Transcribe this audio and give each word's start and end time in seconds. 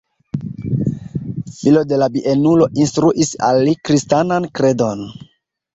Filo 1.59 1.83
de 1.91 2.01
la 2.05 2.09
bienulo 2.17 2.71
instruis 2.87 3.33
al 3.51 3.65
li 3.69 3.79
kristanan 3.91 4.53
kredon. 4.61 5.11